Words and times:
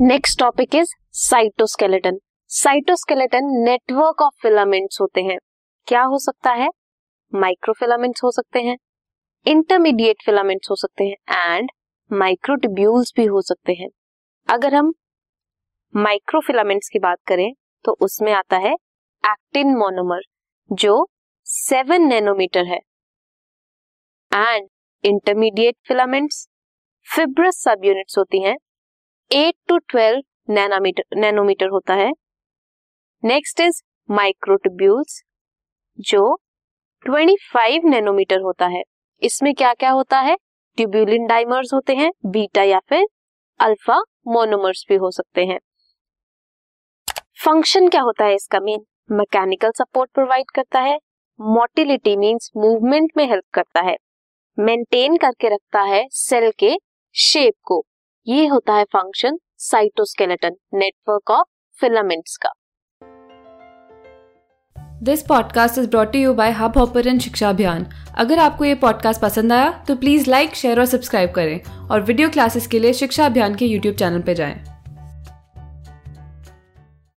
Next 0.00 0.38
topic 0.38 0.74
is 0.74 0.88
cytoskeleton 1.14 2.18
cytoskeleton 2.50 3.44
network 3.64 4.22
of 4.22 4.34
filaments 4.42 5.00
होते 5.00 5.22
हैं। 5.22 5.36
क्या 5.88 6.02
हो 6.02 6.18
सकता 6.18 6.52
है? 6.52 6.68
माइक्रोफिलामेंट्स 7.32 8.24
हो 8.24 8.30
सकते 8.30 8.60
हैं। 8.60 8.76
इंटरमीडिएट 9.46 10.22
फिलामेंट्स 10.26 10.70
हो 10.70 10.76
सकते 10.76 11.04
हैं 11.04 11.54
एंड 11.54 11.70
माइक्रोटिब्यूल्स 12.10 13.12
भी 13.16 13.24
हो 13.24 13.42
सकते 13.42 13.72
हैं। 13.72 13.88
अगर 14.48 14.74
हम 14.74 14.92
माइक्रोफिलामेंट्स 15.94 16.88
की 16.88 16.98
बात 16.98 17.18
करें 17.26 17.52
तो 17.84 17.96
उसमें 18.00 18.32
आता 18.32 18.56
है 18.56 18.72
एक्टिन 18.72 19.74
मोनोमर 19.76 20.22
जो 20.70 21.06
सेवन 21.46 22.08
नैनोमीटर 22.08 22.64
है। 22.64 22.80
And 24.32 24.68
intermediate 25.04 25.76
filaments 25.88 26.46
fibrous 27.06 27.62
subunits 27.84 28.18
होती 28.18 28.42
हैं 28.42 28.56
eight 29.30 29.54
to 29.68 29.76
twelve 29.78 30.22
nanometer 30.50 31.16
nanometer 31.16 31.68
होता 31.68 31.94
है। 31.94 32.10
नेक्स्ट 33.22 33.60
इज़ 33.60 33.82
माइक्रोटिब्यूल्स 34.08 35.22
जो 35.98 36.20
25 37.04 37.84
नैनोमीटर 37.84 38.40
होता 38.40 38.66
है। 38.66 38.82
इसमें 39.22 39.52
क्या 39.54 39.72
क्या 39.74 39.90
होता 39.90 40.20
है? 40.20 40.36
ट्यूब्यूलिन 40.78 41.26
डाइमर्स 41.26 41.72
होते 41.74 41.94
हैं 41.94 42.10
बीटा 42.26 42.62
या 42.62 42.78
फिर 42.78 43.06
अल्फ़ा 43.60 43.98
मोनोमर्स 44.26 44.84
भी 44.88 44.96
हो 44.96 45.10
सकते 45.10 45.44
हैं। 45.44 45.58
फ़ंक्शन 47.44 47.88
क्या 47.88 48.02
होता 48.02 48.24
है 48.24 48.34
इसका? 48.34 48.60
मेन 48.60 48.84
मैकेनिकल 49.12 49.70
सपोर्ट 49.70 50.10
प्रोवाइड 50.10 50.50
करता 50.50 50.80
है। 50.80 50.98
मोटिलिटी 51.40 52.16
मींस 52.16 52.50
मूवमेंट 52.56 53.10
में 53.16 53.24
हेल्प 53.24 53.44
करता 53.54 53.80
है। 53.80 53.96
मेंटेन 54.58 55.16
करके 55.16 55.48
रखता 55.48 55.82
है 55.82 56.04
सेल 56.12 56.50
के 56.58 56.76
शेप 57.14 57.54
को। 57.62 57.84
ये 58.26 58.46
होता 58.46 58.74
है 58.74 58.84
function 58.84 59.38
cytoskeleton 59.58 60.56
network 60.74 61.30
of 61.30 61.46
filaments 61.80 62.36
का 62.36 62.48
this 65.02 65.22
podcast 65.22 65.78
is 65.78 65.90
brought 65.90 66.14
you 66.14 66.34
by 66.34 66.50
Hubhopper 66.78 67.18
शिक्षा 67.18 67.48
अभियान 67.48 67.86
अगर 68.14 68.38
आपको 68.38 68.64
ये 68.64 68.74
पॉडकास्ट 68.74 69.20
पसंद 69.20 69.52
आया 69.52 69.84
तो 69.88 69.96
प्लीज़ 69.96 70.30
लाइक 70.30 70.54
शेयर 70.54 70.80
और 70.80 70.86
सब्सक्राइब 70.86 71.30
करें 71.30 71.88
और 71.88 72.00
वीडियो 72.00 72.30
क्लासेस 72.30 72.66
के 72.66 72.78
लिए 72.78 72.92
शिक्षा 72.92 73.26
अभियान 73.26 73.54
के 73.54 73.66
यूट्यूब 73.66 73.94
चैनल 73.94 74.22
पर 74.22 74.32
जाएँ। 74.32 74.73